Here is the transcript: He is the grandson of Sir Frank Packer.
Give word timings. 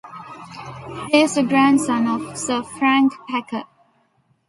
He 1.11 1.21
is 1.21 1.35
the 1.35 1.43
grandson 1.43 2.07
of 2.07 2.35
Sir 2.35 2.63
Frank 2.63 3.13
Packer. 3.29 3.65